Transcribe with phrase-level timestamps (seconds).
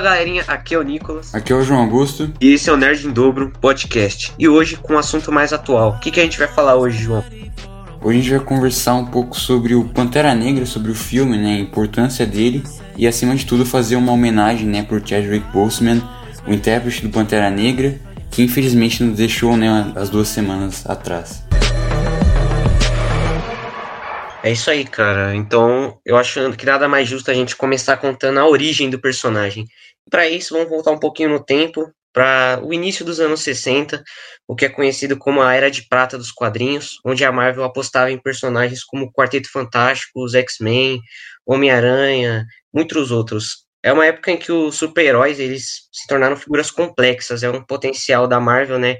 [0.00, 1.34] Fala galerinha, aqui é o Nicolas.
[1.34, 2.32] Aqui é o João Augusto.
[2.40, 4.32] E esse é o Nerd em Dobro Podcast.
[4.38, 5.90] E hoje com um assunto mais atual.
[5.90, 7.22] O que, que a gente vai falar hoje, João?
[8.00, 11.56] Hoje a gente vai conversar um pouco sobre o Pantera Negra, sobre o filme, né,
[11.56, 12.64] a importância dele
[12.96, 16.00] e acima de tudo fazer uma homenagem, né, por Chadwick Boseman,
[16.46, 21.44] o intérprete do Pantera Negra, que infelizmente nos deixou, né, as duas semanas atrás.
[24.42, 25.34] É isso aí, cara.
[25.34, 29.68] Então, eu acho que nada mais justo a gente começar contando a origem do personagem.
[30.10, 34.02] Para isso, vamos voltar um pouquinho no tempo, para o início dos anos 60,
[34.46, 38.10] o que é conhecido como a Era de Prata dos quadrinhos, onde a Marvel apostava
[38.10, 41.00] em personagens como Quarteto Fantástico, os X-Men,
[41.46, 43.64] Homem-Aranha, muitos outros.
[43.82, 48.26] É uma época em que os super-heróis eles se tornaram figuras complexas, é um potencial
[48.26, 48.96] da Marvel, né?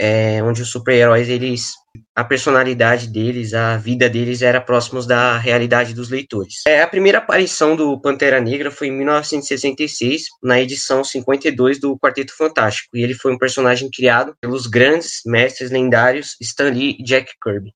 [0.00, 1.72] É, onde os super-heróis eles
[2.14, 6.62] a personalidade deles, a vida deles era próximos da realidade dos leitores.
[6.66, 12.36] É, a primeira aparição do Pantera Negra foi em 1966, na edição 52 do Quarteto
[12.36, 17.32] Fantástico, e ele foi um personagem criado pelos grandes mestres lendários Stan Lee e Jack
[17.42, 17.70] Kirby.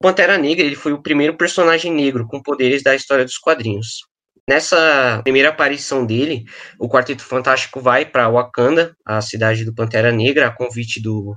[0.00, 4.00] O Pantera Negra ele foi o primeiro personagem negro com poderes da história dos quadrinhos.
[4.48, 6.44] Nessa primeira aparição dele,
[6.78, 11.34] o Quarteto Fantástico vai para Wakanda, a cidade do Pantera Negra, a convite do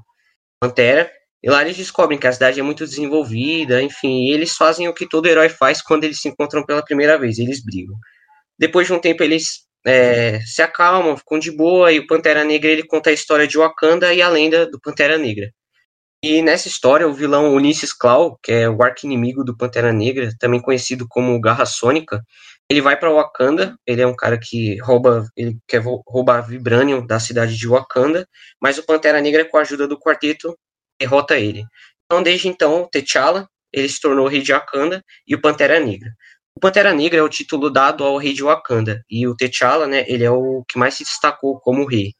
[0.62, 1.09] Pantera,
[1.42, 5.08] e lá eles descobrem que a cidade é muito desenvolvida, enfim, eles fazem o que
[5.08, 7.96] todo herói faz quando eles se encontram pela primeira vez, eles brigam.
[8.58, 12.70] Depois de um tempo eles é, se acalmam, ficam de boa, e o Pantera Negra
[12.70, 15.50] ele conta a história de Wakanda e a lenda do Pantera Negra.
[16.22, 20.62] E nessa história, o vilão Ulisses Claw, que é o arqui-inimigo do Pantera Negra, também
[20.62, 22.22] conhecido como Garra Sônica,
[22.70, 27.20] ele vai para Wakanda, ele é um cara que rouba, ele quer roubar Vibranium da
[27.20, 28.28] cidade de Wakanda,
[28.62, 30.56] mas o Pantera Negra, com a ajuda do quarteto,
[31.00, 31.66] derrota ele.
[32.05, 36.09] Então, desde então, T'Challa, ele se tornou o rei de Wakanda e o Pantera Negra.
[36.56, 40.03] O Pantera Negra é o título dado ao rei de Wakanda e o T'Challa, né,
[40.08, 42.14] ele é o que mais se destacou como rei.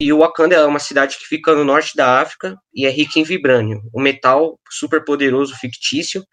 [0.00, 3.20] E o Wakanda é uma cidade que fica no norte da África e é rica
[3.20, 6.26] em vibrânio, um metal super poderoso fictício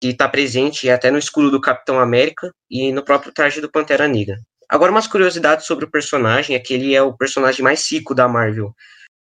[0.00, 4.08] que está presente até no escudo do Capitão América e no próprio traje do Pantera
[4.08, 4.36] Negra.
[4.68, 8.26] Agora, umas curiosidades sobre o personagem é que ele é o personagem mais rico da
[8.26, 8.74] Marvel.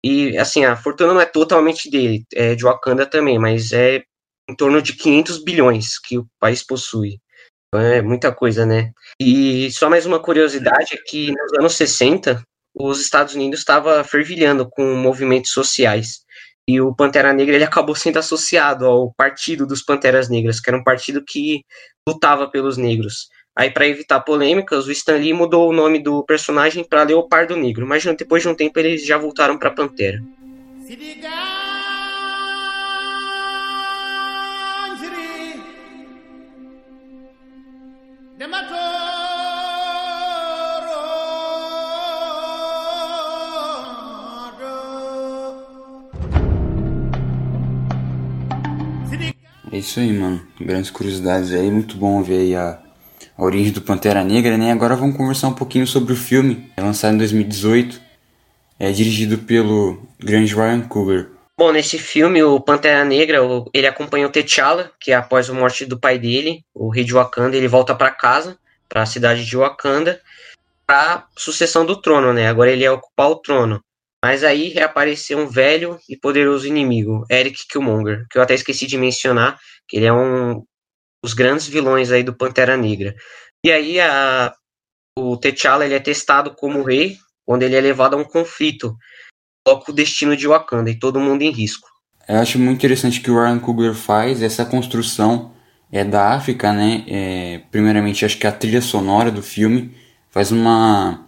[0.04, 4.02] E, assim, a fortuna não é totalmente dele, é de Wakanda também, mas é
[4.50, 7.20] em torno de 500 bilhões que o país possui.
[7.68, 8.92] Então, é muita coisa, né?
[9.20, 12.42] E só mais uma curiosidade é que nos anos 60,
[12.74, 16.22] os Estados Unidos estava fervilhando com movimentos sociais.
[16.68, 20.78] E o Pantera Negra ele acabou sendo associado ao Partido dos Panteras Negras, que era
[20.78, 21.64] um partido que
[22.08, 23.28] lutava pelos negros.
[23.60, 27.86] Aí, para evitar polêmicas, o Stan Lee mudou o nome do personagem para Leopardo Negro,
[27.86, 30.24] mas depois de um tempo eles já voltaram para Pantera.
[49.70, 50.48] É isso aí, mano.
[50.62, 51.70] Grandes curiosidades aí.
[51.70, 52.80] Muito bom ver aí a,
[53.40, 54.72] a origem do Pantera Negra, né?
[54.72, 56.70] Agora vamos conversar um pouquinho sobre o filme.
[56.76, 58.02] É lançado em 2018.
[58.78, 61.30] É dirigido pelo grande Ryan Coogler.
[61.58, 63.40] Bom, nesse filme, o Pantera Negra,
[63.74, 67.56] ele acompanha o T'Challa, que após a morte do pai dele, o rei de Wakanda,
[67.56, 68.58] ele volta para casa,
[68.88, 70.22] para a cidade de Wakanda,
[70.86, 72.48] para sucessão do trono, né?
[72.48, 73.82] Agora ele ia ocupar o trono.
[74.24, 78.98] Mas aí reapareceu um velho e poderoso inimigo, Eric Killmonger, que eu até esqueci de
[78.98, 79.58] mencionar,
[79.88, 80.64] que ele é um
[81.24, 83.16] dos grandes vilões aí do Pantera Negra.
[83.64, 84.54] E aí a,
[85.18, 88.96] o T'Challa ele é testado como rei, quando ele é levado a um conflito,
[89.66, 91.88] coloca o destino de Wakanda e todo mundo em risco.
[92.28, 95.52] Eu acho muito interessante que o Ryan Coogler faz essa construção
[95.92, 97.04] é da África, né?
[97.08, 99.96] É, primeiramente, acho que a trilha sonora do filme
[100.30, 101.26] faz uma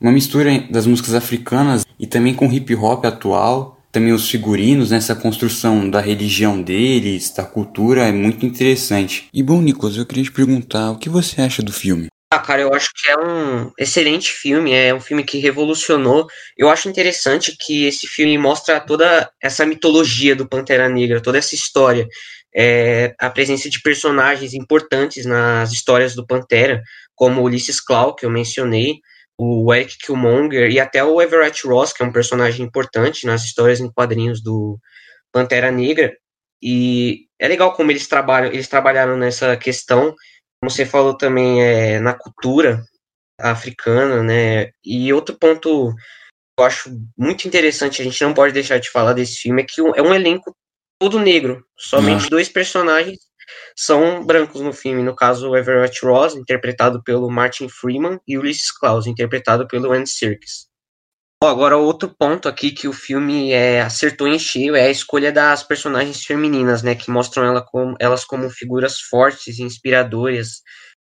[0.00, 5.14] uma mistura das músicas africanas e também com hip hop atual, também os figurinos, nessa
[5.14, 9.28] construção da religião deles, da cultura, é muito interessante.
[9.32, 12.06] E bom, Nicolas, eu queria te perguntar, o que você acha do filme?
[12.32, 16.26] Ah, cara, eu acho que é um excelente filme, é um filme que revolucionou.
[16.56, 21.54] Eu acho interessante que esse filme mostra toda essa mitologia do Pantera Negra, toda essa
[21.54, 22.08] história,
[22.54, 26.82] é, a presença de personagens importantes nas histórias do Pantera,
[27.14, 29.00] como Ulysses Claw, que eu mencionei,
[29.38, 33.80] o Eric Killmonger e até o Everett Ross, que é um personagem importante nas histórias
[33.80, 34.78] em quadrinhos do
[35.32, 36.16] Pantera Negra.
[36.62, 40.14] E é legal como eles trabalham, eles trabalharam nessa questão,
[40.60, 42.84] como você falou também, é, na cultura
[43.40, 44.70] africana, né?
[44.84, 49.14] E outro ponto que eu acho muito interessante, a gente não pode deixar de falar
[49.14, 50.54] desse filme, é que é um elenco
[51.00, 52.30] todo negro, somente uhum.
[52.30, 53.18] dois personagens
[53.76, 55.02] são brancos no filme.
[55.02, 60.70] No caso, Everett Ross, interpretado pelo Martin Freeman, e Ulysses Klaus, interpretado pelo Andy Serkis.
[61.44, 65.64] Agora, outro ponto aqui que o filme é, acertou em cheio é a escolha das
[65.64, 66.94] personagens femininas, né?
[66.94, 70.62] Que mostram ela como, elas como figuras fortes e inspiradoras,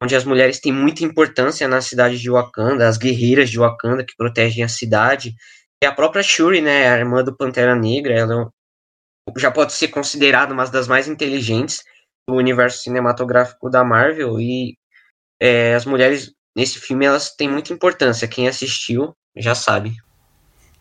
[0.01, 4.15] onde as mulheres têm muita importância na cidade de Wakanda, as guerreiras de Wakanda que
[4.17, 5.35] protegem a cidade.
[5.83, 6.89] E a própria Shuri, né?
[6.89, 8.61] A irmã do Pantera Negra, ela é
[9.37, 11.83] já pode ser considerada uma das mais inteligentes
[12.31, 14.41] do universo cinematográfico da Marvel.
[14.41, 14.77] E
[15.41, 18.29] é, as mulheres nesse filme elas têm muita importância.
[18.29, 19.95] Quem assistiu já sabe.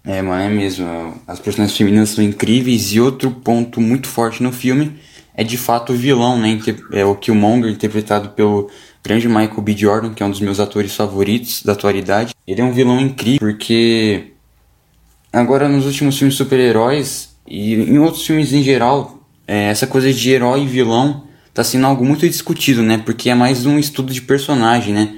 [0.03, 1.21] É, mano, é mesmo.
[1.27, 4.99] As personagens femininas são incríveis e outro ponto muito forte no filme
[5.39, 6.59] é de fato o vilão, né?
[6.91, 8.69] É o Killmonger, interpretado pelo
[9.01, 9.77] grande Michael B.
[9.77, 12.35] Jordan, que é um dos meus atores favoritos da atualidade.
[12.45, 14.33] Ele é um vilão incrível porque
[15.31, 20.29] agora nos últimos filmes super-heróis e em outros filmes em geral, é, essa coisa de
[20.29, 21.28] herói e vilão
[21.61, 22.97] tá sendo algo muito discutido, né?
[22.97, 25.15] Porque é mais um estudo de personagem, né?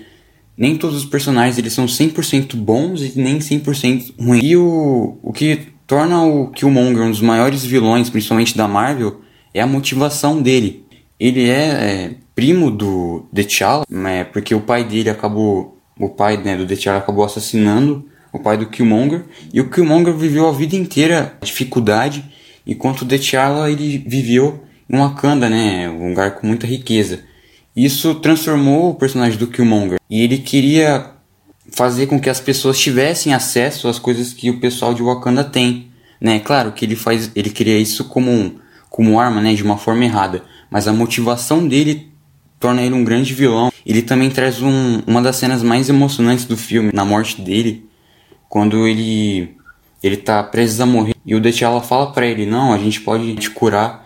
[0.62, 4.44] nem todos os personagens eles são 100% bons e nem 100% ruins.
[4.44, 9.22] E o, o que torna o Killmonger um dos maiores vilões, principalmente da Marvel,
[9.56, 10.86] é a motivação dele.
[11.20, 16.56] Ele é, é primo do T'Challa, né, porque o pai dele acabou, o pai né,
[16.56, 21.38] do T'Challa acabou assassinando o pai do Killmonger, e o Killmonger viveu a vida inteira
[21.42, 22.24] dificuldade,
[22.66, 24.64] enquanto o T'Challa ele viveu
[25.00, 27.24] Wakanda, né, um lugar com muita riqueza.
[27.76, 30.00] Isso transformou o personagem do Killmonger.
[30.10, 31.12] E ele queria
[31.72, 35.88] fazer com que as pessoas tivessem acesso às coisas que o pessoal de Wakanda tem.
[36.20, 36.40] Né?
[36.40, 38.60] Claro que ele faz, ele queria isso como,
[38.90, 39.54] como arma, né?
[39.54, 40.44] de uma forma errada.
[40.70, 42.12] Mas a motivação dele
[42.60, 43.72] torna ele um grande vilão.
[43.86, 47.86] Ele também traz um, uma das cenas mais emocionantes do filme, na morte dele,
[48.48, 49.56] quando ele
[50.04, 53.36] ele tá preso a morrer e o T'Challa fala para ele: "Não, a gente pode
[53.36, 54.06] te curar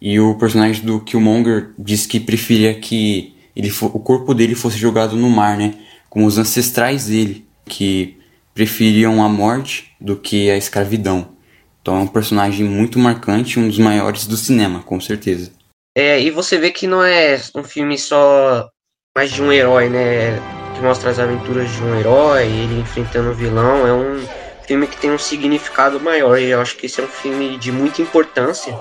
[0.00, 5.16] e o personagem do Killmonger diz que preferia que ele o corpo dele fosse jogado
[5.16, 5.74] no mar, né?
[6.08, 8.16] Como os ancestrais dele, que
[8.54, 11.36] preferiam a morte do que a escravidão.
[11.82, 15.52] Então é um personagem muito marcante, um dos maiores do cinema, com certeza.
[15.96, 18.68] É, e você vê que não é um filme só
[19.16, 20.38] mais de um herói, né?
[20.76, 23.84] Que mostra as aventuras de um herói, ele enfrentando o vilão.
[23.84, 24.24] É um
[24.64, 26.38] filme que tem um significado maior.
[26.38, 28.78] E eu acho que esse é um filme de muita importância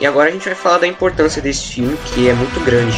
[0.00, 2.96] e agora a gente vai falar da importância desse filme, que é muito grande.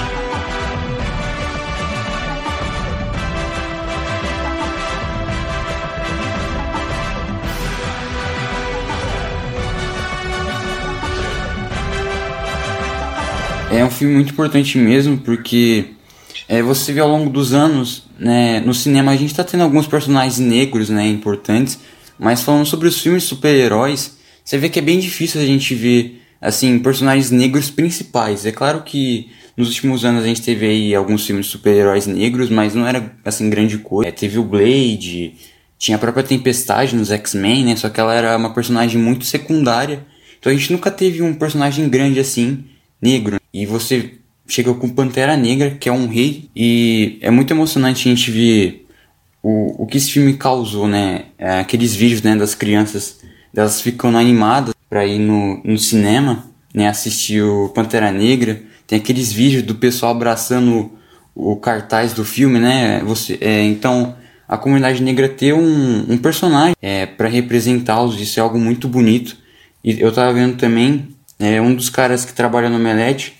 [13.70, 15.90] É um filme muito importante mesmo, porque
[16.48, 19.86] é, você vê ao longo dos anos, né, no cinema a gente está tendo alguns
[19.86, 21.78] personagens negros, né, importantes,
[22.18, 26.22] mas falando sobre os filmes super-heróis, você vê que é bem difícil a gente ver
[26.40, 28.46] assim, personagens negros principais.
[28.46, 32.48] É claro que nos últimos anos a gente teve aí alguns filmes de super-heróis negros,
[32.48, 34.08] mas não era, assim, grande coisa.
[34.08, 35.34] É, teve o Blade,
[35.78, 37.76] tinha a própria Tempestade nos X-Men, né?
[37.76, 40.06] Só que ela era uma personagem muito secundária.
[40.38, 42.64] Então a gente nunca teve um personagem grande assim,
[43.02, 43.40] negro.
[43.52, 44.14] E você
[44.46, 48.86] chega com Pantera Negra, que é um rei, e é muito emocionante a gente ver
[49.42, 51.26] o, o que esse filme causou, né?
[51.36, 53.20] É, aqueles vídeos né, das crianças,
[53.54, 56.44] elas ficando animadas para ir no, no cinema,
[56.74, 58.62] né, assistir o Pantera Negra.
[58.86, 60.90] Tem aqueles vídeos do pessoal abraçando
[61.34, 63.00] o, o cartaz do filme, né?
[63.04, 64.16] Você, é, então,
[64.48, 69.36] a comunidade negra ter um, um personagem é, para representá-los, isso é algo muito bonito.
[69.84, 71.08] E eu tava vendo também,
[71.38, 73.36] é, um dos caras que trabalha no Melete,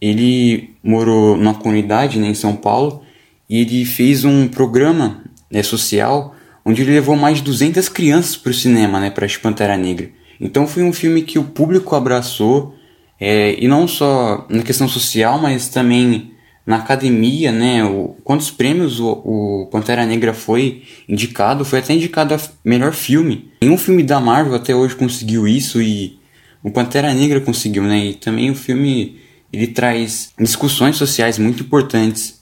[0.00, 3.02] ele morou numa comunidade né, em São Paulo
[3.48, 6.34] e ele fez um programa né, social
[6.64, 10.10] onde ele levou mais de 200 crianças para o cinema, né, para Pantera Negra.
[10.40, 12.74] Então foi um filme que o público abraçou,
[13.20, 16.32] é, e não só na questão social, mas também
[16.66, 17.84] na academia, né?
[17.84, 21.64] O, quantos prêmios o, o Pantera Negra foi indicado?
[21.64, 23.50] Foi até indicado a melhor filme.
[23.60, 26.18] Nenhum filme da Marvel até hoje conseguiu isso e
[26.62, 28.06] o Pantera Negra conseguiu, né?
[28.06, 29.20] E também o filme
[29.52, 32.40] ele traz discussões sociais muito importantes.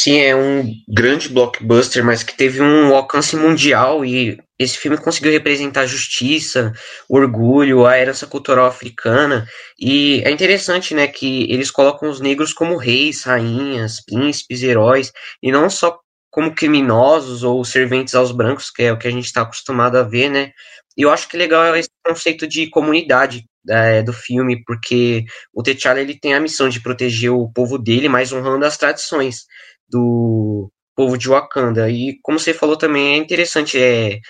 [0.00, 5.32] Sim, é um grande blockbuster, mas que teve um alcance mundial e esse filme conseguiu
[5.32, 6.70] representar a justiça,
[7.08, 9.48] o orgulho, a herança cultural africana.
[9.78, 15.10] E é interessante, né, que eles colocam os negros como reis, rainhas, príncipes, heróis,
[15.42, 15.98] e não só
[16.30, 20.02] como criminosos ou serventes aos brancos, que é o que a gente está acostumado a
[20.02, 20.52] ver, né?
[20.94, 25.24] E eu acho que legal é esse conceito de comunidade é, do filme, porque
[25.54, 29.46] o T'Challa ele tem a missão de proteger o povo dele, mas honrando as tradições
[29.88, 31.90] do povo de Wakanda.
[31.90, 34.20] E como você falou também, é interessante é,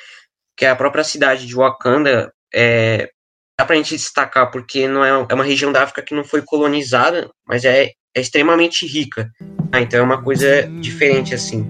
[0.56, 3.10] que a própria cidade de Wakanda é,
[3.58, 6.42] dá pra gente destacar, porque não é, é uma região da África que não foi
[6.42, 9.30] colonizada, mas é é extremamente rica.
[9.72, 11.64] Ah, então é uma coisa diferente assim.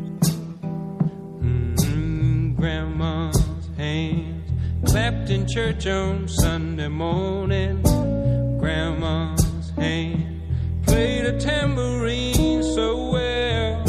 [4.86, 7.80] clapped in church on Sunday morning.
[8.58, 10.40] Grandma's hand
[10.84, 13.84] played a tambourine so well.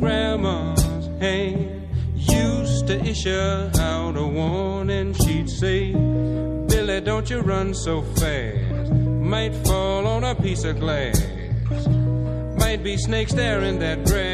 [0.00, 3.73] Grandma's hand used to issue
[5.54, 5.92] say,
[6.68, 8.92] Billy, don't you run so fast.
[8.92, 11.22] Might fall on a piece of glass.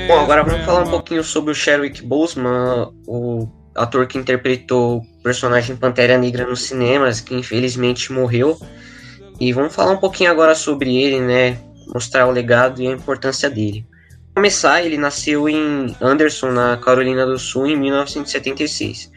[0.08, 5.22] Bom, agora vamos falar um pouquinho sobre o Sherwick Boseman, o ator que interpretou o
[5.22, 8.58] personagem Pantera Negra nos cinemas, que infelizmente morreu.
[9.38, 11.58] E vamos falar um pouquinho agora sobre ele, né?
[11.92, 13.86] Mostrar o legado e a importância dele.
[14.32, 19.10] Para começar, ele nasceu em Anderson, na Carolina do Sul, em 1976.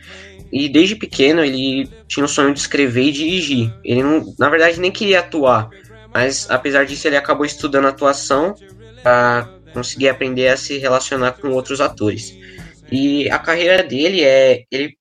[0.54, 3.74] E desde pequeno ele tinha o sonho de escrever e dirigir.
[3.84, 5.68] Ele, não, na verdade, nem queria atuar,
[6.14, 8.54] mas apesar disso, ele acabou estudando atuação
[9.02, 12.38] para conseguir aprender a se relacionar com outros atores.
[12.92, 14.64] E a carreira dele é.
[14.72, 14.96] Ele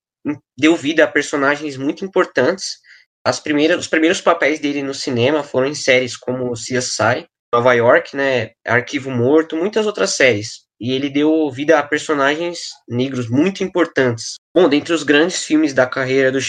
[0.57, 2.77] deu vida a personagens muito importantes.
[3.23, 8.17] As primeiras, os primeiros papéis dele no cinema foram em séries como CSI, Nova York,
[8.17, 10.62] né, Arquivo Morto, muitas outras séries.
[10.79, 14.35] E ele deu vida a personagens negros muito importantes.
[14.53, 16.39] Bom, dentre os grandes filmes da carreira do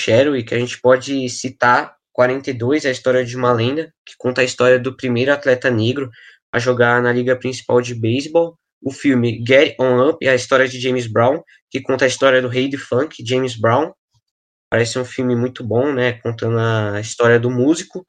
[0.45, 4.78] que a gente pode citar 42, a história de uma lenda, que conta a história
[4.78, 6.11] do primeiro atleta negro
[6.52, 10.78] a jogar na liga principal de beisebol o filme Get On Up, a história de
[10.78, 13.93] James Brown, que conta a história do rei de funk, James Brown.
[14.71, 18.07] Parece um filme muito bom, né, contando a história do músico.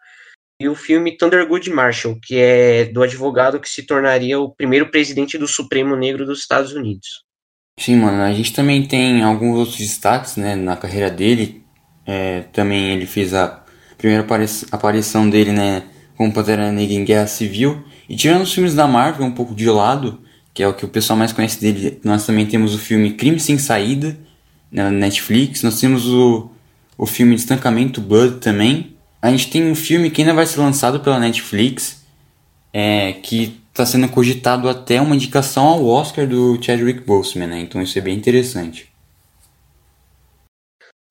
[0.60, 5.38] E o filme Thundergood Marshall, que é do advogado que se tornaria o primeiro presidente
[5.38, 7.24] do Supremo Negro dos Estados Unidos.
[7.78, 11.62] Sim, mano, a gente também tem alguns outros destaques, né, na carreira dele.
[12.06, 13.64] É, também ele fez a
[13.98, 14.26] primeira
[14.72, 15.84] aparição dele, né,
[16.16, 17.84] como Pantera Negra em Guerra Civil.
[18.08, 20.22] E tirando os filmes da Marvel um pouco de lado,
[20.54, 22.00] que é o que o pessoal mais conhece dele.
[22.02, 24.18] Nós também temos o filme Crime Sem Saída,
[24.72, 25.64] na Netflix.
[25.64, 26.50] Nós temos o,
[26.98, 28.95] o filme Estancamento Blood também.
[29.26, 32.06] A gente tem um filme que ainda vai ser lançado pela Netflix,
[32.72, 37.60] é, que está sendo cogitado até uma indicação ao Oscar do Chadwick Boseman, né?
[37.60, 38.88] Então isso é bem interessante.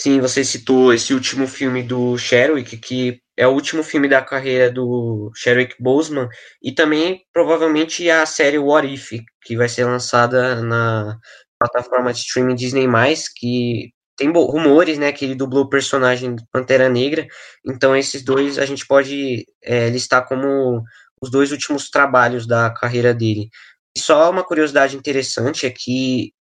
[0.00, 4.70] Sim, você citou esse último filme do Chadwick, que é o último filme da carreira
[4.70, 6.28] do Chadwick Boseman
[6.62, 9.10] e também provavelmente a série What If,
[9.42, 11.18] que vai ser lançada na
[11.58, 12.86] plataforma de streaming Disney+,
[13.34, 17.26] que tem rumores, né, que ele dublou o personagem Pantera Negra,
[17.66, 20.82] então esses dois a gente pode é, listar como
[21.20, 23.48] os dois últimos trabalhos da carreira dele.
[23.96, 26.32] E só uma curiosidade interessante é que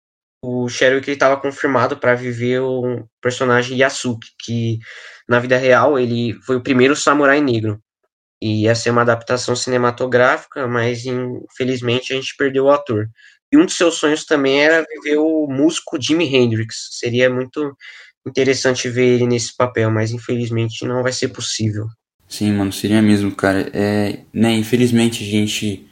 [0.45, 4.79] o Sherwick estava confirmado para viver o personagem Yasuki, que
[5.29, 7.81] na vida real ele foi o primeiro samurai negro.
[8.41, 13.07] E ia ser uma adaptação cinematográfica, mas infelizmente a gente perdeu o ator.
[13.52, 16.88] E um dos seus sonhos também era viver o músico Jimi Hendrix.
[16.92, 17.76] Seria muito
[18.26, 21.87] interessante ver ele nesse papel, mas infelizmente não vai ser possível.
[22.26, 23.68] Sim, mano, seria mesmo, cara.
[23.75, 25.87] É, né, infelizmente a gente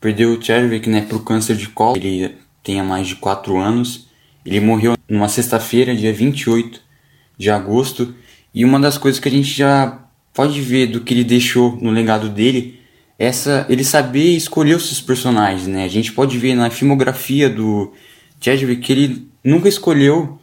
[0.00, 1.98] perdeu o Chadwick, né, pro câncer de colo.
[1.98, 4.08] Ele tem há mais de 4 anos.
[4.44, 6.80] Ele morreu numa sexta-feira, dia 28
[7.36, 8.14] de agosto.
[8.54, 10.02] E uma das coisas que a gente já
[10.32, 12.80] pode ver do que ele deixou no legado dele,
[13.22, 15.84] essa ele saber escolher os seus personagens, né?
[15.84, 17.92] A gente pode ver na filmografia do
[18.40, 20.40] Chadwick que ele nunca escolheu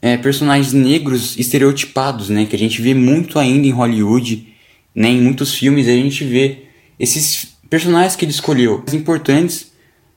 [0.00, 2.46] é, personagens negros estereotipados, né?
[2.46, 4.54] Que a gente vê muito ainda em Hollywood,
[4.94, 5.08] né?
[5.08, 9.72] Em muitos filmes a gente vê esses personagens que ele escolheu, importantes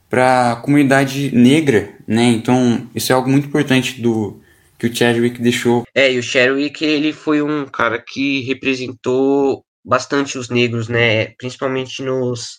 [0.08, 2.26] para a comunidade negra, né?
[2.28, 4.40] Então isso é algo muito importante do
[4.78, 5.82] que o Chadwick deixou.
[5.92, 11.28] É, e o Chadwick ele foi um cara que representou bastante os negros, né?
[11.36, 12.56] Principalmente nos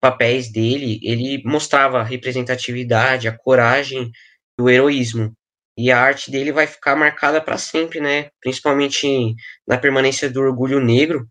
[0.00, 4.10] papéis dele, ele mostrava a representatividade, a coragem,
[4.58, 5.32] o heroísmo.
[5.78, 8.30] E a arte dele vai ficar marcada para sempre, né?
[8.40, 9.34] Principalmente
[9.66, 11.26] na permanência do orgulho negro,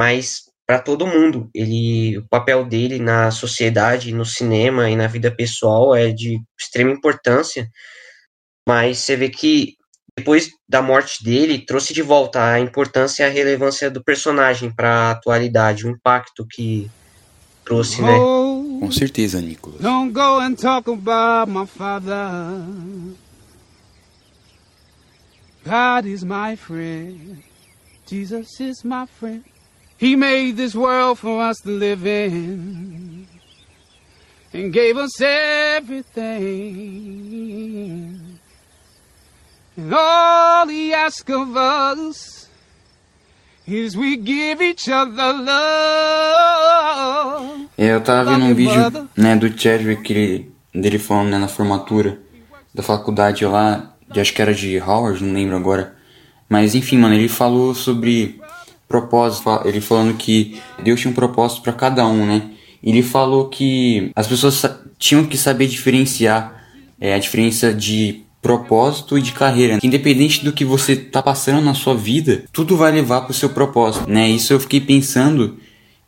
[0.00, 1.50] mas para todo mundo.
[1.54, 6.90] Ele, o papel dele na sociedade, no cinema e na vida pessoal é de extrema
[6.92, 7.68] importância.
[8.68, 9.75] Mas você vê que
[10.16, 14.88] depois da morte dele trouxe de volta a importância e a relevância do personagem para
[14.88, 16.90] a atualidade, o impacto que
[17.64, 18.18] trouxe, né?
[18.80, 19.80] Com certeza, Nicolas.
[19.80, 22.64] Don't go and talk about my father.
[25.64, 27.42] God is my friend.
[28.06, 29.44] Jesus is my friend.
[29.98, 33.26] He made this world for us to live in
[34.54, 36.16] and gave us everything.
[39.76, 42.36] And all he asks of us
[43.68, 45.56] Is we give each other love.
[47.76, 52.16] Eu tava vendo um vídeo, né, do Chadwick, ele, dele falando, né, na formatura
[52.72, 55.96] da faculdade lá, de, acho que era de Howard, não lembro agora.
[56.48, 58.40] Mas enfim, mano, ele falou sobre
[58.86, 62.52] propósito, ele falando que Deus tinha um propósito para cada um, né?
[62.80, 64.64] Ele falou que as pessoas
[64.96, 66.62] tinham que saber diferenciar
[67.00, 69.78] é, a diferença de propósito e de carreira.
[69.82, 74.08] Independente do que você tá passando na sua vida, tudo vai levar pro seu propósito,
[74.08, 74.28] né?
[74.28, 75.56] Isso eu fiquei pensando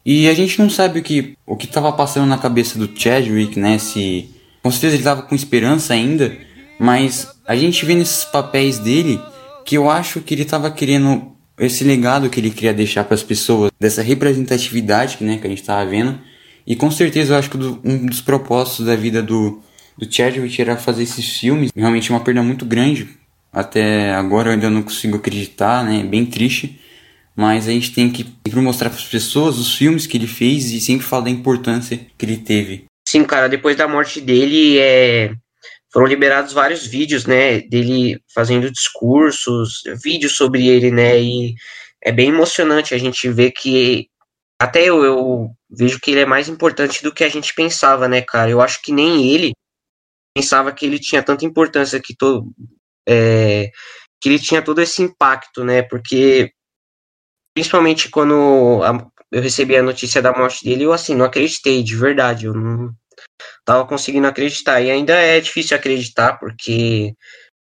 [0.06, 3.58] e a gente não sabe o que o que tava passando na cabeça do Chadwick,
[3.58, 3.78] né?
[3.78, 4.30] Se
[4.62, 6.36] com certeza ele tava com esperança ainda,
[6.78, 9.20] mas a gente vê nesses papéis dele
[9.64, 13.22] que eu acho que ele tava querendo esse legado que ele queria deixar para as
[13.22, 16.18] pessoas, dessa representatividade né, que a gente tava vendo.
[16.64, 19.60] E com certeza eu acho que um dos propósitos da vida do
[19.98, 21.70] do Chadwick era fazer esses filmes.
[21.74, 23.08] Realmente é uma perda muito grande.
[23.52, 26.04] Até agora eu ainda não consigo acreditar, né?
[26.04, 26.80] Bem triste.
[27.34, 30.70] Mas a gente tem que sempre mostrar para as pessoas os filmes que ele fez
[30.72, 32.84] e sempre falar da importância que ele teve.
[33.08, 35.32] Sim, cara, depois da morte dele, é...
[35.92, 41.54] foram liberados vários vídeos, né, dele fazendo discursos, vídeos sobre ele, né, e
[42.02, 44.08] é bem emocionante a gente ver que
[44.60, 48.20] até eu, eu vejo que ele é mais importante do que a gente pensava, né,
[48.20, 48.50] cara.
[48.50, 49.52] Eu acho que nem ele
[50.38, 52.52] pensava que ele tinha tanta importância que todo
[53.08, 53.70] é,
[54.20, 55.82] que ele tinha todo esse impacto, né?
[55.82, 56.52] Porque
[57.52, 61.96] principalmente quando a, eu recebi a notícia da morte dele, eu assim não acreditei de
[61.96, 62.92] verdade, eu não
[63.64, 64.80] tava conseguindo acreditar.
[64.80, 67.14] E ainda é difícil acreditar porque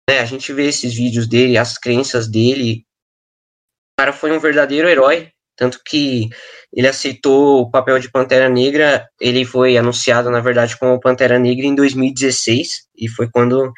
[0.07, 2.85] né, a gente vê esses vídeos dele, as crenças dele,
[3.93, 6.29] o cara foi um verdadeiro herói tanto que
[6.71, 11.65] ele aceitou o papel de Pantera Negra, ele foi anunciado, na verdade, como Pantera Negra
[11.65, 13.73] em 2016, e foi quando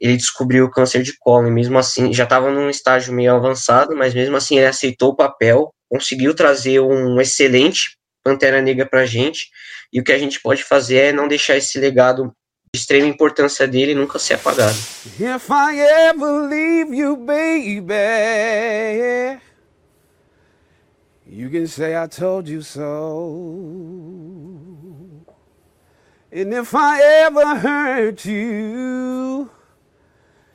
[0.00, 3.96] ele descobriu o câncer de colo, e mesmo assim, já estava num estágio meio avançado,
[3.96, 9.48] mas mesmo assim ele aceitou o papel, conseguiu trazer um excelente Pantera Negra pra gente,
[9.92, 12.32] e o que a gente pode fazer é não deixar esse legado
[12.72, 14.76] de extrema importância dele nunca ser apagado.
[15.18, 17.86] If I ever leave you, baby
[21.28, 22.86] You can say I told you so.
[26.30, 29.50] And if I ever hurt you,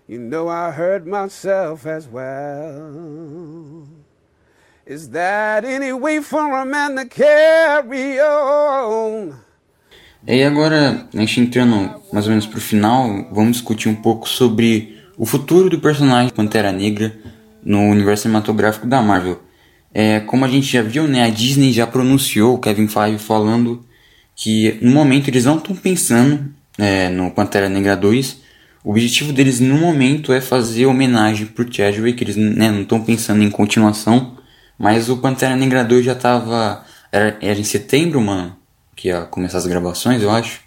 [0.08, 3.86] you know I hurt myself as well.
[4.86, 9.34] Is that any way for a man to carry on?
[10.26, 15.04] E agora, a gente entrando mais ou menos pro final, vamos discutir um pouco sobre
[15.18, 17.14] o futuro do personagem Pantera Negra
[17.62, 19.51] no universo cinematográfico da Marvel.
[19.94, 23.86] É, como a gente já viu, né, a Disney já pronunciou, o Kevin Feige falando
[24.36, 28.42] que no momento eles não estão pensando é, no Pantera Negra 2.
[28.84, 33.44] O objetivo deles no momento é fazer homenagem pro Chadwick, eles né, não estão pensando
[33.44, 34.38] em continuação.
[34.80, 36.84] Mas o Pantera Negra 2 já tava.
[37.12, 38.56] Era, era em setembro, mano,
[38.96, 40.62] que ia começar as gravações, eu acho.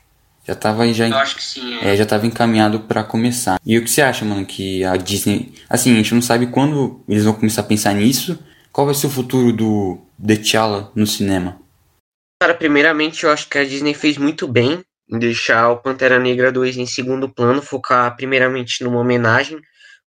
[0.47, 1.09] Já tava já.
[1.09, 1.79] Eu acho que sim.
[1.81, 3.59] É, é já tava encaminhado para começar.
[3.65, 5.55] E o que você acha, mano, que a Disney.
[5.69, 8.39] Assim, a gente não sabe quando eles vão começar a pensar nisso
[8.75, 11.63] qual vai ser o futuro do T'Challa no cinema?
[12.43, 16.51] Cara, primeiramente eu acho que a Disney fez muito bem em deixar o Pantera Negra
[16.51, 19.61] 2 em segundo plano, focar primeiramente numa homenagem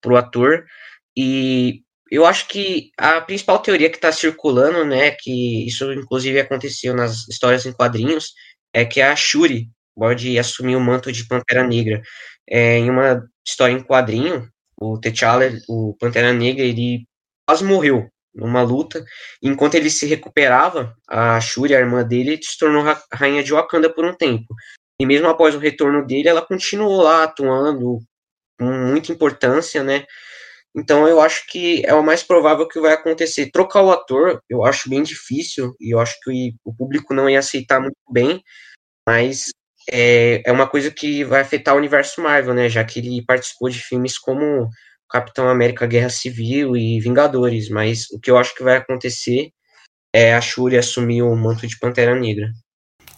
[0.00, 0.64] pro ator.
[1.14, 6.94] E eu acho que a principal teoria que está circulando, né, que isso inclusive aconteceu
[6.96, 8.32] nas histórias em quadrinhos,
[8.72, 12.00] é que a Shuri pode assumir o manto de Pantera Negra.
[12.48, 14.48] É, em uma história em quadrinho,
[14.80, 17.06] o T'Challa, o Pantera Negra, ele
[17.46, 19.04] quase morreu numa luta.
[19.42, 24.04] Enquanto ele se recuperava, a Shuri, a irmã dele, se tornou rainha de Wakanda por
[24.04, 24.54] um tempo.
[25.00, 27.98] E mesmo após o retorno dele, ela continuou lá atuando
[28.58, 30.04] com muita importância, né?
[30.76, 33.50] Então eu acho que é o mais provável que vai acontecer.
[33.50, 37.38] Trocar o ator, eu acho bem difícil, e eu acho que o público não ia
[37.38, 38.42] aceitar muito bem,
[39.06, 39.50] mas
[39.90, 42.68] é, é uma coisa que vai afetar o universo Marvel, né?
[42.68, 44.68] Já que ele participou de filmes como
[45.14, 49.50] Capitão América Guerra Civil e Vingadores, mas o que eu acho que vai acontecer
[50.12, 52.50] é a Shuri assumir o manto de Pantera Negra.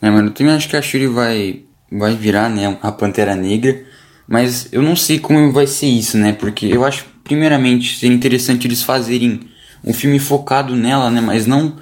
[0.03, 3.83] É, mano, eu também acho que a Shuri vai, vai virar, né, a Pantera Negra,
[4.29, 8.67] mas eu não sei como vai ser isso, né, porque eu acho, primeiramente, seria interessante
[8.67, 9.49] eles fazerem
[9.83, 11.79] um filme focado nela, né, mas não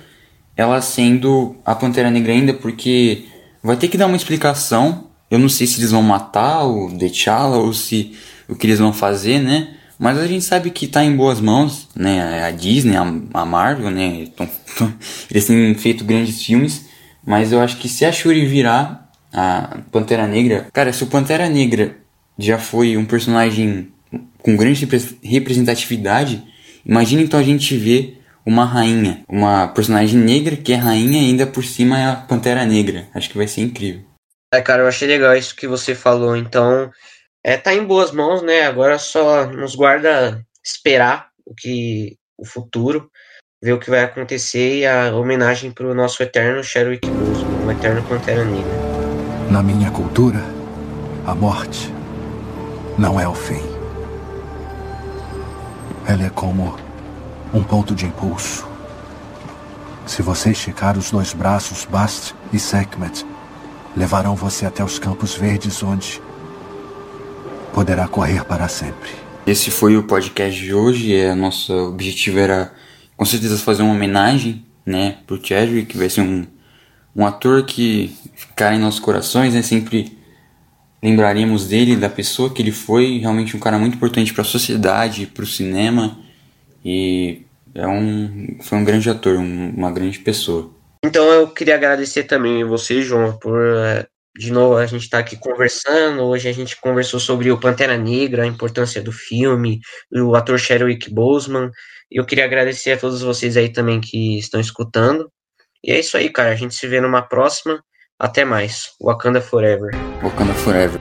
[0.57, 3.25] ela sendo a Pantera Negra ainda, porque
[3.65, 5.11] vai ter que dar uma explicação.
[5.29, 8.17] Eu não sei se eles vão matar o T'Challa ou se
[8.49, 9.75] o que eles vão fazer, né?
[9.99, 12.45] Mas a gente sabe que está em boas mãos, né?
[12.45, 13.03] A Disney, a,
[13.35, 14.27] a Marvel, né?
[14.37, 14.95] Tão, tão,
[15.31, 16.87] eles têm feito grandes filmes.
[17.27, 20.67] Mas eu acho que se a Shuri virar a Pantera Negra...
[20.73, 21.97] Cara, se o Pantera Negra
[22.39, 23.93] já foi um personagem
[24.43, 24.87] com grande
[25.23, 26.43] representatividade,
[26.85, 31.47] imagina então a gente ver uma rainha, uma personagem negra que é rainha e ainda
[31.47, 33.07] por cima é a Pantera Negra.
[33.15, 34.03] Acho que vai ser incrível.
[34.53, 36.37] É, cara, eu achei legal isso que você falou.
[36.37, 36.91] Então,
[37.45, 38.63] é, tá em boas mãos, né?
[38.63, 43.11] Agora só nos guarda esperar o que o futuro,
[43.63, 48.03] ver o que vai acontecer e a homenagem pro nosso eterno Chadwick Boseman, o eterno
[48.05, 48.73] Pantera Negra.
[49.51, 50.41] Na minha cultura,
[51.27, 51.93] a morte
[52.99, 53.63] não é o fim.
[56.09, 56.79] Ela é como
[57.53, 58.67] um ponto de impulso.
[60.07, 63.27] Se você esticar os dois braços, Bast e Sekhmet
[63.95, 66.23] levarão você até os campos verdes onde
[67.75, 69.11] poderá correr para sempre.
[69.45, 71.15] Esse foi o podcast de hoje.
[71.15, 72.73] É, nosso objetivo era
[73.17, 76.47] com certeza fazer uma homenagem, né, pro Chadwick, que vai ser um,
[77.15, 80.17] um ator que ficará em nossos corações, né, sempre
[81.03, 85.27] lembraríamos dele, da pessoa que ele foi, realmente um cara muito importante para a sociedade,
[85.27, 86.19] para o cinema
[86.85, 87.43] e
[87.75, 90.71] é um foi um grande ator, um, uma grande pessoa.
[91.05, 94.07] Então eu queria agradecer também você, João, por é,
[94.37, 96.23] de novo a gente estar tá aqui conversando.
[96.23, 99.81] Hoje a gente conversou sobre o Pantera Negra, a importância do filme,
[100.13, 101.71] o ator Chadwick Boseman.
[102.11, 105.31] Eu queria agradecer a todos vocês aí também que estão escutando.
[105.83, 106.51] E é isso aí, cara.
[106.51, 107.83] A gente se vê numa próxima.
[108.19, 108.93] Até mais.
[109.03, 109.91] Wakanda Forever.
[110.23, 111.01] Wakanda Forever.